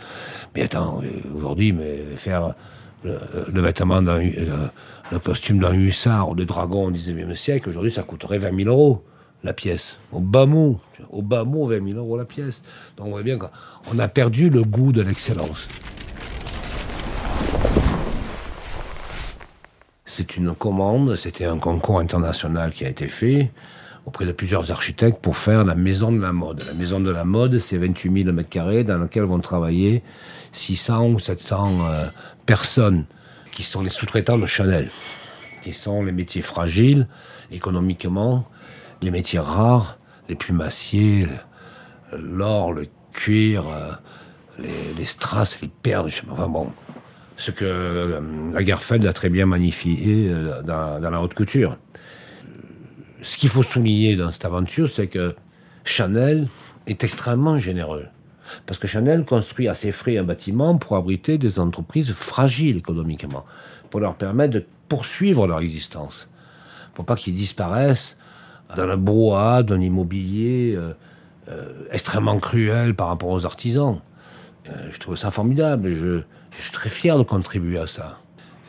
[0.53, 1.01] Mais attends,
[1.35, 2.53] aujourd'hui, mais faire
[3.03, 8.37] le, vêtement le, costume d'un hussard ou de dragon au 19e siècle, aujourd'hui, ça coûterait
[8.37, 9.03] 20 000 euros
[9.43, 9.97] la pièce.
[10.11, 12.61] Au bas mot, au bas mot, 20 000 euros la pièce.
[12.97, 15.67] Donc on voit bien qu'on a perdu le goût de l'excellence.
[20.05, 23.51] C'est une commande, c'était un concours international qui a été fait
[24.05, 26.63] auprès de plusieurs architectes pour faire la maison de la mode.
[26.67, 30.03] La maison de la mode, c'est 28 000 m2 dans laquelle vont travailler
[30.51, 32.05] 600 ou 700 euh,
[32.45, 33.05] personnes
[33.51, 34.89] qui sont les sous-traitants de Chanel,
[35.63, 37.07] qui sont les métiers fragiles
[37.51, 38.47] économiquement,
[39.01, 39.97] les métiers rares,
[40.29, 41.27] les plumassiers,
[42.13, 43.91] l'or, le cuir, euh,
[44.97, 46.71] les, strass, les perles, pas, bon,
[47.35, 48.21] ce que euh,
[48.53, 50.31] Lagerfeld a très bien magnifié
[50.63, 51.77] dans, dans la haute couture
[53.21, 55.35] ce qu'il faut souligner dans cette aventure, c'est que
[55.83, 56.47] Chanel
[56.87, 58.05] est extrêmement généreux.
[58.65, 63.45] Parce que Chanel construit à ses frais un bâtiment pour abriter des entreprises fragiles économiquement,
[63.89, 66.29] pour leur permettre de poursuivre leur existence,
[66.93, 68.17] pour pas qu'ils disparaissent
[68.75, 70.93] dans le brouhaha d'un immobilier euh,
[71.49, 73.99] euh, extrêmement cruel par rapport aux artisans.
[74.69, 78.19] Euh, je trouve ça formidable je, je, suis très fier de contribuer à ça.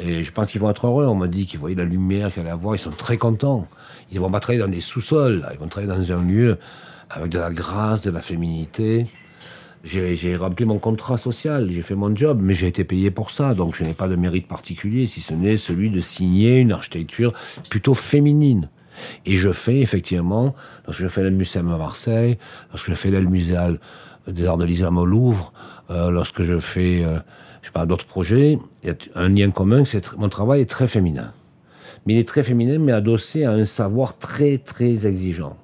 [0.00, 1.06] Et je pense qu'ils vont être heureux.
[1.06, 2.74] On m'a dit qu'ils voyaient la lumière qu'elle allait avoir.
[2.74, 3.68] Ils sont très contents.
[4.10, 5.46] Ils vont pas travailler dans des sous-sols.
[5.52, 6.58] Ils vont travailler dans un lieu
[7.10, 9.06] avec de la grâce, de la féminité.
[9.84, 13.52] J'ai rempli mon contrat social, j'ai fait mon job, mais j'ai été payé pour ça,
[13.54, 17.32] donc je n'ai pas de mérite particulier, si ce n'est celui de signer une architecture
[17.68, 18.68] plutôt féminine.
[19.26, 20.54] Et je fais effectivement,
[20.86, 22.38] lorsque je fais le Muséum à Marseille,
[22.70, 23.80] lorsque je fais le Muséal
[24.28, 25.52] des arts de l'islam au Louvre,
[25.90, 27.18] euh, lorsque je fais, euh,
[27.60, 30.70] je sais pas, d'autres projets, il y a un lien commun, c'est mon travail est
[30.70, 31.32] très féminin.
[32.06, 35.56] Mais il est très féminin, mais adossé à un savoir très, très exigeant.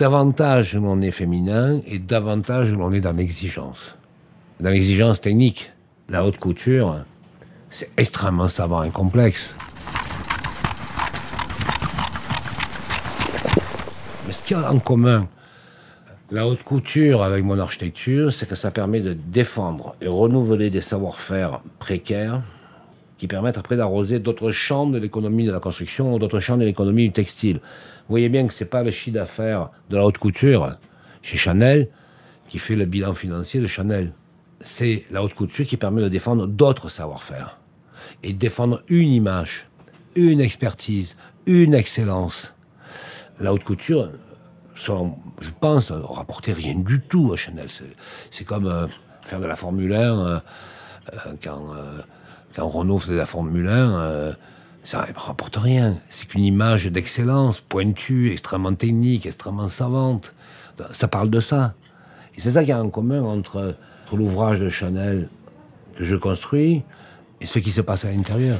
[0.00, 3.96] Davantage l'on est féminin et davantage l'on est dans l'exigence.
[4.58, 5.72] Dans l'exigence technique.
[6.08, 7.04] La haute couture,
[7.68, 9.54] c'est extrêmement savant et complexe.
[14.26, 15.28] Mais ce qu'il y a en commun,
[16.30, 20.80] la haute couture avec mon architecture, c'est que ça permet de défendre et renouveler des
[20.80, 22.40] savoir-faire précaires
[23.18, 26.64] qui permettent après d'arroser d'autres champs de l'économie de la construction ou d'autres champs de
[26.64, 27.60] l'économie du textile.
[28.10, 30.76] Voyez bien que c'est pas le chiffre d'affaires de la haute couture
[31.22, 31.88] chez Chanel
[32.48, 34.12] qui fait le bilan financier de Chanel.
[34.60, 37.58] C'est la haute couture qui permet de défendre d'autres savoir-faire
[38.22, 39.68] et défendre une image,
[40.16, 42.54] une expertise, une excellence.
[43.38, 44.10] La haute couture,
[44.74, 44.92] je
[45.60, 47.68] pense, ne rapportait rien du tout à Chanel.
[48.30, 48.88] C'est comme euh,
[49.22, 50.40] faire de la Formule 1 euh,
[51.14, 51.74] euh, quand
[52.54, 54.32] quand Renault faisait la Formule 1, euh,
[54.84, 55.98] ça ne rapporte rien.
[56.08, 60.34] C'est qu'une image d'excellence, pointue, extrêmement technique, extrêmement savante.
[60.92, 61.74] Ça parle de ça.
[62.36, 63.76] Et c'est ça qu'il y a en commun entre,
[64.12, 65.28] l'ouvrage de Chanel
[65.96, 66.82] que je construis
[67.40, 68.58] et ce qui se passe à l'intérieur.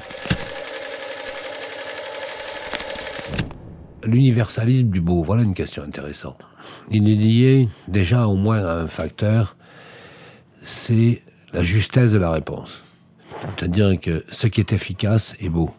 [4.04, 6.38] L'universalisme du beau, voilà une question intéressante.
[6.90, 9.56] Il est lié déjà au moins à un facteur,
[10.62, 12.84] c'est la justesse de la réponse.
[13.56, 15.70] C'est-à-dire que ce qui est efficace est beau.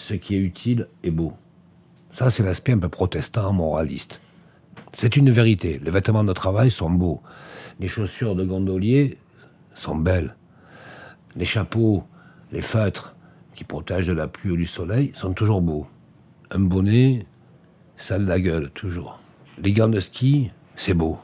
[0.00, 1.34] Ce qui est utile est beau.
[2.10, 4.22] Ça, c'est l'aspect un peu protestant, moraliste.
[4.94, 5.78] C'est une vérité.
[5.84, 7.20] Les vêtements de travail sont beaux.
[7.80, 9.18] Les chaussures de gondolier
[9.74, 10.36] sont belles.
[11.36, 12.02] Les chapeaux,
[12.50, 13.14] les feutres
[13.54, 15.86] qui protègent de la pluie ou du soleil sont toujours beaux.
[16.50, 17.26] Un bonnet,
[17.98, 19.20] ça de la gueule, toujours.
[19.58, 21.18] Les gants de ski, c'est beau.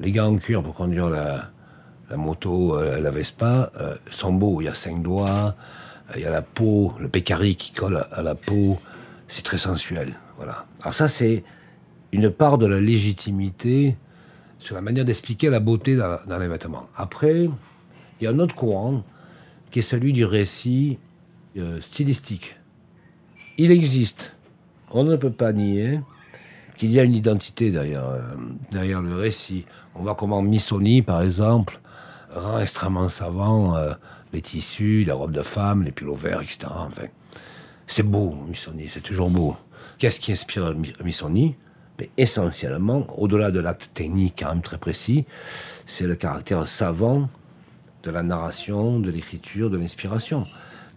[0.00, 1.52] Les gants en cuir pour conduire la,
[2.16, 4.60] moto, euh, la Vespa, euh, sont beaux.
[4.60, 5.54] Il y a cinq doigts,
[6.16, 8.78] il y a la peau, le pécari qui colle à la peau.
[9.28, 10.14] C'est très sensuel.
[10.36, 10.66] Voilà.
[10.82, 11.44] Alors ça, c'est
[12.12, 13.96] une part de la légitimité
[14.58, 16.88] sur la manière d'expliquer la beauté dans, les vêtements.
[16.96, 19.02] Après, il y a un autre courant
[19.70, 20.98] qui est celui du récit
[21.80, 22.56] stylistique.
[23.58, 24.34] Il existe,
[24.90, 26.00] on ne peut pas nier
[26.76, 28.04] qu'il y a une identité derrière,
[28.70, 29.64] derrière le récit.
[29.94, 31.80] On voit comment Missoni, par exemple,
[32.34, 33.92] rend extrêmement savant euh,
[34.32, 36.68] les tissus, la robe de femme, les pulls verts, etc.
[36.70, 37.06] Enfin,
[37.86, 39.56] c'est beau, Missoni, c'est toujours beau.
[39.98, 41.56] Qu'est-ce qui inspire Missoni?
[41.98, 45.26] Mais essentiellement, au-delà de l'acte technique quand même très précis,
[45.86, 47.28] c'est le caractère savant
[48.02, 50.46] de la narration, de l'écriture, de l'inspiration.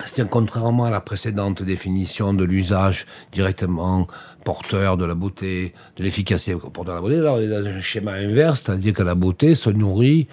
[0.06, 4.08] C'est contrairement à la précédente définition de l'usage directement
[4.43, 7.82] porteur de la beauté, de l'efficacité porteur de la beauté, alors il y a un
[7.82, 10.28] schéma inverse, c'est-à-dire que la beauté se nourrit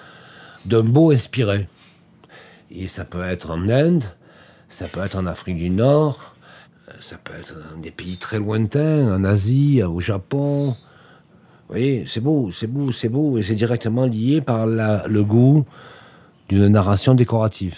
[0.65, 1.67] d'un beau inspiré.
[2.71, 4.05] Et ça peut être en Inde,
[4.69, 6.35] ça peut être en Afrique du Nord,
[7.01, 10.69] ça peut être dans des pays très lointains, en Asie, au Japon.
[10.69, 15.65] Vous voyez, c'est beau, c'est beau, c'est beau, et c'est directement lié par le goût
[16.49, 17.77] d'une narration décorative.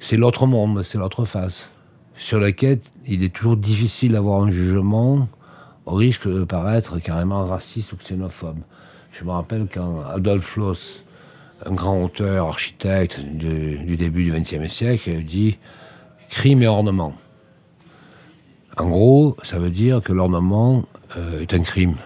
[0.00, 1.68] C'est l'autre monde, c'est l'autre face,
[2.16, 5.28] sur laquelle il est toujours difficile d'avoir un jugement
[5.86, 8.58] au risque de paraître carrément raciste ou xénophobe.
[9.10, 11.02] Je me rappelle quand Adolf Loos
[11.64, 15.58] un grand auteur, architecte du, début du XXe siècle, dit
[16.30, 17.14] crime et ornement.
[18.76, 20.84] En gros, ça veut dire que l'ornement
[21.16, 21.96] euh, est un crime.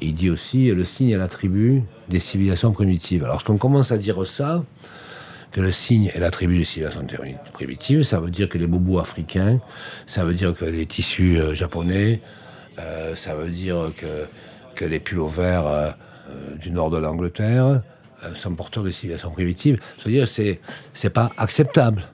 [0.00, 3.24] Il dit aussi le signe est l'attribut des civilisations primitives.
[3.24, 4.62] Alors, qu'on commence à dire ça,
[5.52, 7.06] que le signe est l'attribut des civilisations
[7.54, 9.60] primitives, ça veut dire que les boubous africains,
[10.06, 12.20] ça veut dire que les tissus euh, japonais,
[12.78, 14.26] euh, ça veut dire que,
[14.74, 15.96] que les pulls verts
[16.60, 17.80] du nord de l'Angleterre,
[18.34, 19.78] sont porteurs de civilisations primitives.
[19.98, 20.60] C'est-à-dire, c'est,
[20.94, 22.04] c'est pas acceptable.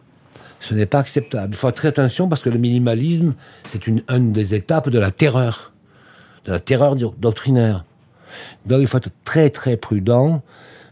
[0.60, 1.48] Ce n'est pas acceptable.
[1.52, 3.34] Il faut faire très attention parce que le minimalisme,
[3.68, 5.72] c'est une, des étapes de la terreur,
[6.44, 7.84] de la terreur doctrinaire.
[8.66, 10.42] Donc, il faut être très, très prudent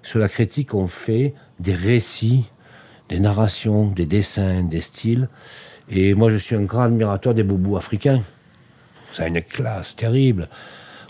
[0.02, 2.46] sur la critique qu'on fait des récits,
[3.08, 5.28] des narrations, des dessins, des styles.
[5.88, 8.22] Et moi, je suis un grand admirateur des boubous africains.
[9.12, 10.48] Ça a une classe terrible.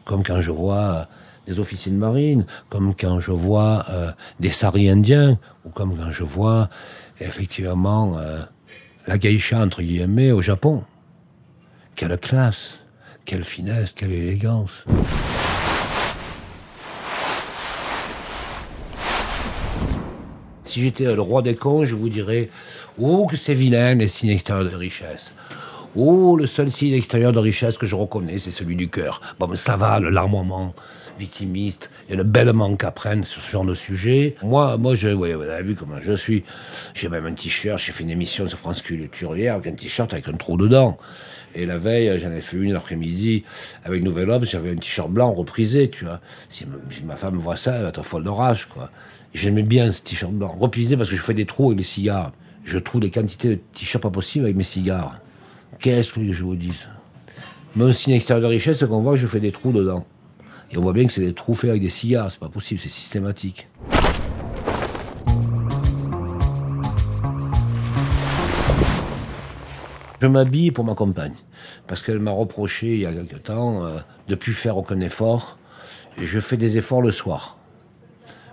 [0.05, 1.09] Comme quand je vois
[1.51, 6.13] des officiers de marine, comme quand je vois euh, des saris indiens, ou comme quand
[6.13, 6.71] je vois
[7.21, 8.39] effectivement euh,
[9.09, 10.85] la geisha, entre guillemets, au Japon.
[11.97, 12.79] Quelle classe,
[13.25, 14.85] quelle finesse, quelle élégance.
[20.63, 22.49] Si j'étais le roi des cons, je vous dirais
[22.97, 25.35] Oh, que c'est vilain les signes extérieurs de richesse.
[25.97, 29.21] Oh, le seul signe extérieur de richesse que je reconnais, c'est celui du cœur.
[29.41, 29.99] Bon, ça va,
[31.21, 34.37] le larmoiement victimiste et le bel manque à prendre sur ce genre de sujet.
[34.43, 36.45] Moi, moi, je, vous avez vu comment je suis.
[36.95, 40.13] J'ai même un t-shirt, j'ai fait une émission sur France Culture hier avec un t-shirt
[40.13, 40.97] avec un trou dedans.
[41.55, 43.45] Et la veille, j'en ai fait une l'après-midi
[43.85, 46.21] avec Nouvel Homme, j'avais un t-shirt blanc reprisé, tu vois.
[46.49, 46.67] Si
[47.05, 48.91] ma, femme voit ça, elle va être folle de rage, quoi.
[49.35, 50.57] J'aimais bien ce t-shirt blanc.
[50.59, 52.33] Reprisé parce que je fais des trous avec les cigares.
[52.65, 55.19] Je trouve des quantités de t-shirts pas possibles avec mes cigares.
[55.79, 56.73] Qu'est-ce que je vous dis
[57.75, 60.05] Mon signe extérieur de richesse, c'est qu'on voit que je fais des trous dedans.
[60.73, 62.79] Et on voit bien que c'est des trous faits avec des cigares, c'est pas possible,
[62.79, 63.67] c'est systématique.
[70.21, 71.35] Je m'habille pour ma compagne,
[71.89, 73.97] parce qu'elle m'a reproché il y a quelque temps euh,
[74.29, 75.59] de ne plus faire aucun effort.
[76.19, 77.57] Et je fais des efforts le soir,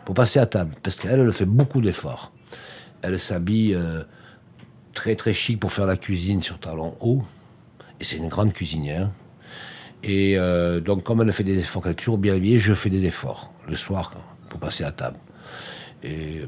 [0.05, 2.31] pour passer à table, parce qu'elle, elle fait beaucoup d'efforts.
[3.03, 4.03] Elle s'habille euh,
[4.93, 7.23] très très chic pour faire la cuisine sur talons hauts,
[7.99, 9.09] et c'est une grande cuisinière.
[10.03, 12.89] Et euh, donc, comme elle fait des efforts, qu'elle est toujours bien habillée, je fais
[12.89, 14.13] des efforts le soir
[14.49, 15.17] pour passer à table.
[16.03, 16.41] Et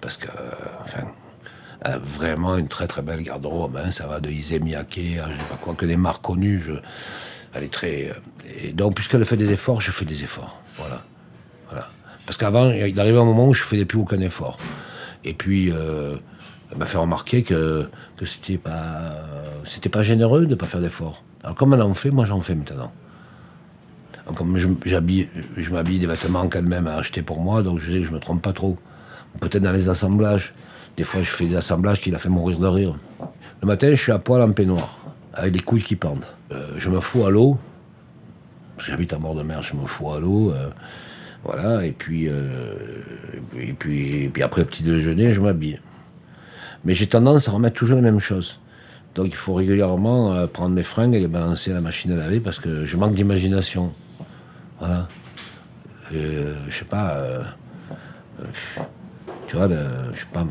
[0.00, 0.28] parce que,
[0.82, 1.04] enfin,
[1.80, 3.76] elle a vraiment une très très belle garde-robe.
[3.76, 3.90] Hein.
[3.90, 6.62] Ça va de Issey Miyake à je sais pas quoi, que des marques connues.
[7.54, 8.10] Elle est très.
[8.10, 8.14] Euh,
[8.62, 10.60] et donc, puisqu'elle fait des efforts, je fais des efforts.
[10.76, 11.02] Voilà.
[11.70, 11.88] voilà.
[12.26, 14.58] Parce qu'avant, il arrivait un moment où je faisais plus aucun effort.
[15.24, 16.16] Et puis, euh,
[16.70, 19.14] elle m'a fait remarquer que, que c'était pas,
[19.64, 21.22] c'était pas généreux de ne pas faire d'efforts.
[21.56, 22.92] Comme elle en fait, moi j'en fais maintenant.
[24.34, 28.12] comme je, m'habille des vêtements qu'elle-même a achetés pour moi, donc je sais que je
[28.12, 28.76] me trompe pas trop.
[29.40, 30.54] Peut-être dans les assemblages.
[30.96, 32.96] Des fois, je fais des assemblages qui l'a fait mourir de rire.
[33.62, 34.98] Le matin, je suis à poil en peignoir,
[35.32, 36.26] avec les couilles qui pendent.
[36.50, 37.56] Euh, je me fous à l'eau.
[38.78, 40.50] J'habite à bord de mer, je me fous à l'eau.
[40.50, 40.70] Euh,
[41.44, 42.74] voilà, et puis, euh,
[43.56, 45.80] et puis, et puis après le petit déjeuner, je m'habille.
[46.84, 48.60] Mais j'ai tendance à remettre toujours les mêmes choses.
[49.18, 52.38] Donc il faut régulièrement prendre mes fringues et les balancer à la machine à laver
[52.38, 53.92] parce que je manque d'imagination.
[54.78, 55.08] Voilà.
[56.12, 57.18] je sais pas.
[59.48, 60.46] Tu vois, je sais pas,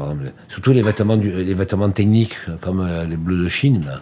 [0.50, 4.02] surtout les vêtements, les vêtements techniques, comme euh, les bleus de Chine,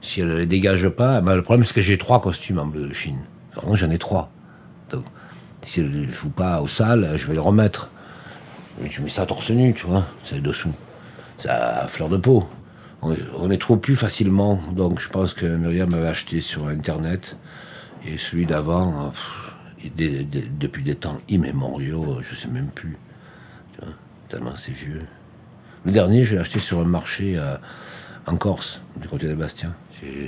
[0.00, 2.66] Si elle ne les dégage pas, ben, le problème c'est que j'ai trois costumes en
[2.66, 3.18] bleu de Chine.
[3.66, 4.30] Moi j'en ai trois.
[4.90, 5.02] Donc,
[5.60, 7.90] si elle ne fout pas au sale, je vais les remettre.
[8.88, 10.72] Je mets ça torse nu, tu vois, c'est dessous.
[11.48, 12.46] À fleur de peau.
[13.02, 14.60] On, est trop plus facilement.
[14.72, 17.36] Donc je pense que Myriam m'avait acheté sur Internet.
[18.06, 19.12] Et celui d'avant,
[19.96, 22.96] depuis des temps immémoriaux, je sais même plus
[24.32, 25.02] tellement c'est vieux.
[25.84, 27.56] Le dernier, je l'ai acheté sur un marché euh,
[28.26, 29.74] en Corse, du côté de Bastien.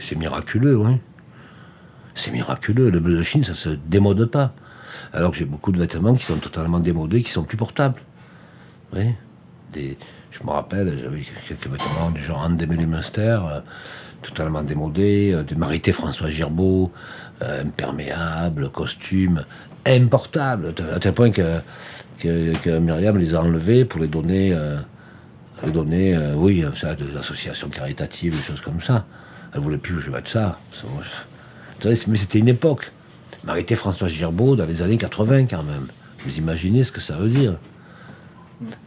[0.00, 0.98] C'est miraculeux, oui.
[2.14, 2.90] C'est miraculeux.
[2.90, 4.52] Le bleu de Chine, ça se démode pas.
[5.12, 8.00] Alors que j'ai beaucoup de vêtements qui sont totalement démodés, qui sont plus portables.
[8.92, 9.14] Oui.
[10.38, 13.60] Je me rappelle, j'avais quelques vêtements du genre Anne Munster, euh,
[14.22, 16.92] totalement démodés, euh, de Marité François Girbeau,
[17.40, 19.44] imperméable, costume,
[19.84, 21.60] importable, à tel point que
[22.18, 24.78] que, Myriam les a enlevés pour les donner, euh,
[25.64, 29.06] les euh, oui, ça, des associations caritatives, des choses comme ça.
[29.54, 30.58] Elle voulait plus que je mette ça.
[31.84, 32.90] Mais c'était une époque.
[33.44, 35.86] Marité François Girbeau dans les années 80 quand même.
[36.24, 37.54] Vous imaginez ce que ça veut dire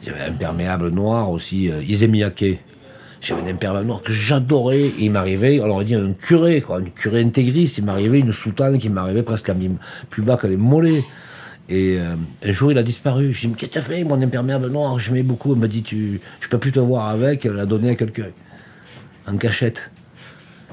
[0.07, 1.81] Avait un imperméable noir aussi, euh.
[3.19, 4.91] J'avais un imperméable noir que j'adorais.
[4.99, 7.79] il m'arrivait, on aurait dit un curé, quoi, un curé intégriste.
[7.79, 9.55] Il m'arrivait une soutane qui m'arrivait presque à
[10.09, 11.03] plus bas que les mollets.
[11.69, 13.33] Et euh, un jour, il a disparu.
[13.33, 14.99] Je dis, mais qu'est-ce que tu as fait, mon imperméable noir?
[14.99, 15.53] Je mets beaucoup.
[15.53, 17.45] Elle m'a dit, tu, je peux plus te voir avec.
[17.45, 18.27] Elle l'a donné à quelqu'un.
[19.27, 19.91] En cachette.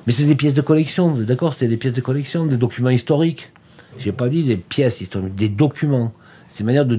[0.06, 1.54] Mais c'est des pièces de collection, d'accord?
[1.54, 3.50] C'était des pièces de collection, des documents historiques.
[3.98, 6.12] J'ai pas dit des pièces historiques, des documents.
[6.54, 6.94] C'est une manière de,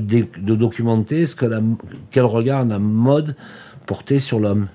[0.54, 1.62] documenter ce que la,
[2.12, 3.38] quel regard la mode
[3.86, 4.68] portait sur l'homme.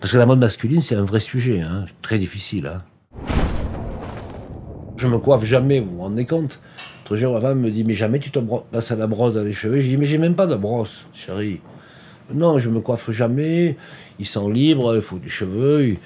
[0.00, 2.66] Parce que la mode masculine, c'est un vrai sujet, hein, très difficile.
[2.66, 2.82] Hein.
[4.96, 6.62] Je me coiffe jamais, vous vous rendez compte
[7.10, 9.44] L'autre jour, ma femme me dit Mais jamais tu te passes à la brosse dans
[9.44, 9.78] les cheveux.
[9.80, 11.60] Je dis Mais j'ai même pas de brosse, chérie.
[12.32, 13.76] Non, je me coiffe jamais.
[14.18, 15.98] Ils sont libres, il faut des cheveux, ils,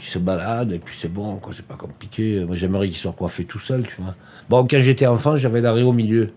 [0.00, 2.46] se baladent, et puis c'est bon, quoi, c'est pas compliqué.
[2.46, 4.14] Moi, j'aimerais qu'ils soient coiffés tout seuls, tu vois.
[4.48, 6.30] Bon, quand j'étais enfant, j'avais l'arrêt au milieu.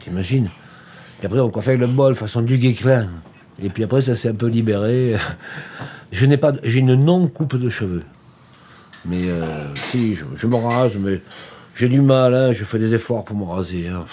[0.00, 0.50] T'imagines
[1.22, 3.08] Et après, on coiffait avec le bol, façon du Guéclin.
[3.60, 5.16] Et puis après, ça s'est un peu libéré.
[6.12, 8.02] Je n'ai pas, j'ai une non-coupe de cheveux.
[9.04, 11.20] Mais euh, si, je, je me rase, mais
[11.74, 13.88] j'ai du mal, hein, je fais des efforts pour me raser.
[13.88, 14.06] Hein.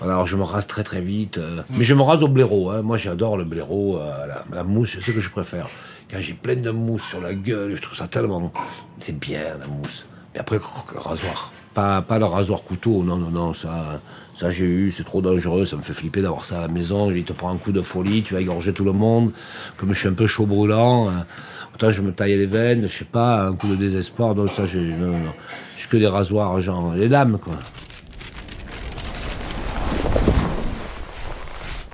[0.00, 1.38] Alors je me rase très très vite.
[1.38, 1.62] Euh.
[1.70, 2.70] mais je me rase au blaireau.
[2.70, 2.82] Hein.
[2.82, 5.68] Moi j'adore le blaireau, euh, la, mousse, c'est ce que je préfère.
[6.10, 8.52] Quand j'ai plein de mousse sur la gueule, je trouve ça tellement...
[9.00, 10.06] C'est bien la mousse.
[10.34, 11.50] Et après, le rasoir.
[11.76, 14.00] Pas, le rasoir couteau, non, non, non, ça,
[14.34, 17.10] ça j'ai eu, c'est trop dangereux, ça me fait flipper d'avoir ça à la maison.
[17.10, 19.32] Il te prend un coup de folie, tu vas égorger tout le monde.
[19.76, 21.26] Comme je suis un peu chaud brûlant, hein,
[21.74, 24.64] autant je me taille les veines, je sais pas, un coup de désespoir, donc ça,
[24.64, 25.32] j'ai, non, non, non.
[25.76, 27.52] J'ai que des rasoirs, genre, les lames, quoi.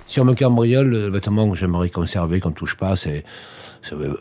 [0.07, 3.25] Si on me cambriole, le vêtement que j'aimerais conserver, qu'on touche pas, c'est,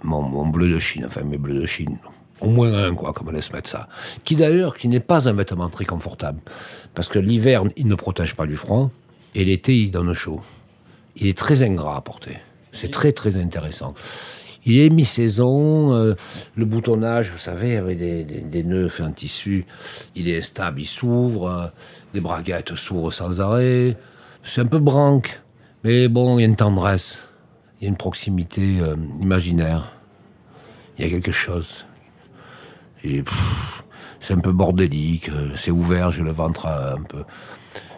[0.04, 2.00] mon bleu de Chine, enfin mes bleus de Chine.
[2.41, 3.88] Au moins un, quoi, comme on laisse mettre ça.
[4.23, 6.39] Qui d'ailleurs, qui n'est pas un vêtement très confortable.
[6.95, 8.89] Parce que l'hiver, il ne protège pas du froid,
[9.36, 10.41] et l'été, il donne chaud.
[11.15, 12.38] Il est très ingrat à porter.
[12.73, 13.93] C'est très, très intéressant.
[14.65, 16.15] Il est mi-saison, euh,
[16.56, 19.65] le boutonnage, vous savez, avec des, des, des, nœuds faits en tissu,
[20.15, 21.67] il est stable, il s'ouvre, euh,
[22.13, 23.97] les braguettes s'ouvrent sans arrêt.
[24.43, 25.41] C'est un peu branque,
[25.84, 27.27] mais bon, il y a une tendresse,
[27.80, 29.93] il y a une proximité euh, imaginaire.
[30.97, 31.86] Il y a quelque chose.
[33.03, 33.23] Et
[34.19, 37.23] c'est un peu bordélique, euh, c'est ouvert, j'ai le ventre euh, un peu.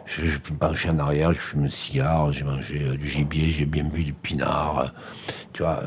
[0.05, 3.49] Je, je me pencher en arrière, je fume un cigare, j'ai mangé euh, du gibier,
[3.49, 4.93] j'ai bien bu du pinard.
[5.51, 5.83] Tu vois,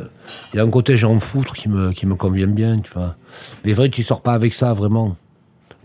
[0.52, 3.16] il y a un côté j'en foutre qui me, qui me convient bien, tu vois.
[3.64, 5.16] Mais vrai, tu sors pas avec ça, vraiment.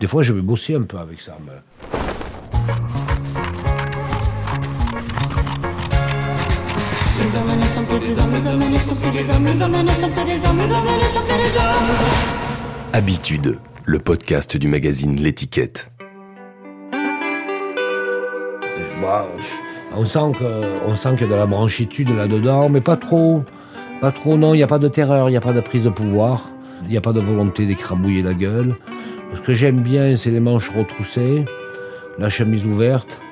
[0.00, 1.36] Des fois, je vais bosser un peu avec ça.
[1.46, 1.52] Mais...
[12.94, 15.90] Habitude, le podcast du magazine L'étiquette.
[19.00, 19.26] Bah,
[19.96, 23.44] on sent qu'il y a de la branchitude là-dedans, mais pas trop.
[24.02, 25.84] Pas trop, non, il n'y a pas de terreur, il n'y a pas de prise
[25.84, 26.50] de pouvoir,
[26.82, 28.76] il n'y a pas de volonté d'écrabouiller la gueule.
[29.34, 31.46] Ce que j'aime bien, c'est les manches retroussées,
[32.18, 33.22] la chemise ouverte.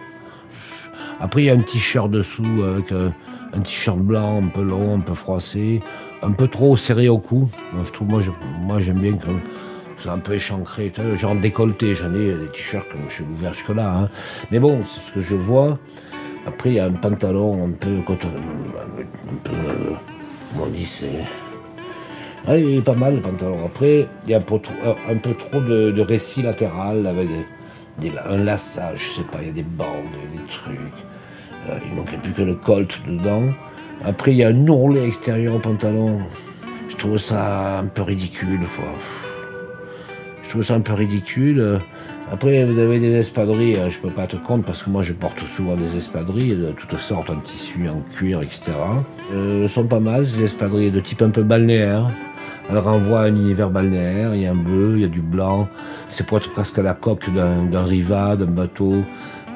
[1.20, 3.10] Après, il y a un t-shirt dessous avec euh,
[3.52, 5.82] un t-shirt blanc un peu long, un peu froissé,
[6.22, 7.48] un peu trop serré au cou.
[7.72, 8.20] Moi, je trouve, moi,
[8.60, 9.28] moi, j'aime bien que
[9.98, 11.94] c'est un peu échancré, genre décolleté.
[11.94, 13.96] J'en ai des t-shirts comme je suis ouvert jusque-là.
[13.96, 14.10] Hein.
[14.50, 15.78] Mais bon, c'est ce que je vois.
[16.46, 18.28] Après, il y a un pantalon un peu, un peu,
[20.52, 21.24] comment on dit, c'est.
[22.46, 23.66] Ah, il pas mal le pantalon.
[23.66, 27.28] Après, il y a un peu trop, de, de récit latéral avec
[28.26, 29.86] un lassage, je sais pas, il y a des bandes,
[30.32, 30.78] des trucs.
[31.68, 33.42] Euh, il manquait plus que le colt dedans.
[34.04, 36.20] Après, il y a un ourlet extérieur au pantalon.
[36.88, 38.88] Je trouve ça un peu ridicule, quoi.
[40.42, 41.80] Je trouve ça un peu ridicule.
[42.32, 45.40] Après, vous avez des espadrilles, je peux pas te compte parce que moi je porte
[45.56, 48.72] souvent des espadrilles de toutes sortes, en tissu, en cuir, etc.
[49.32, 52.08] Euh, sont pas mal, ces espadrilles de type un peu balnéaire.
[52.70, 55.20] Elles renvoient à un univers balnéaire, il y a un bleu, il y a du
[55.20, 55.68] blanc.
[56.08, 59.02] C'est pour être presque à la coque d'un riva, d'un bateau.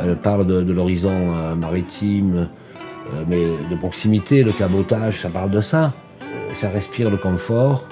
[0.01, 2.49] Elle parle de, l'horizon euh, maritime,
[3.27, 5.93] mais de proximité, le cabotage, ça parle de ça.
[6.23, 7.85] Euh, ça respire le confort.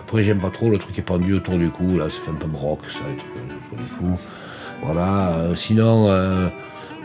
[0.00, 2.30] Après, j'aime pas trop le truc qui est pendu autour du cou, là, ça fait
[2.30, 4.18] un peu broc, ça, autour du cou.
[4.84, 5.30] Voilà.
[5.30, 6.48] Euh, sinon, euh,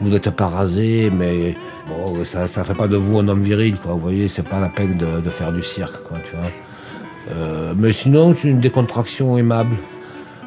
[0.02, 1.56] vous n'êtes pas rasé, mais
[1.88, 3.94] bon, ça, ça fait pas de vous un homme viril, quoi.
[3.94, 6.50] Vous voyez, c'est pas la peine de, faire du cirque, quoi, tu vois.
[7.32, 9.76] Euh, mais sinon, c'est une décontraction aimable,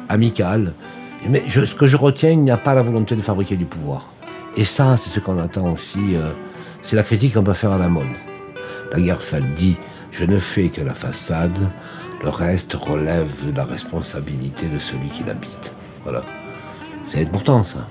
[0.09, 0.73] amicale.
[1.29, 4.09] Mais ce que je retiens, il n'y a pas la volonté de fabriquer du pouvoir.
[4.57, 6.15] Et ça, c'est ce qu'on attend aussi.
[6.15, 6.31] Euh,
[6.83, 8.05] c'est la critique qu'on peut faire à la mode.
[8.91, 9.77] La Lagerfeld dit
[10.11, 11.57] Je ne fais que la façade,
[12.21, 15.73] le reste relève de la responsabilité de celui qui l'habite.
[16.03, 16.21] Voilà.
[17.07, 17.87] C'est important, ça.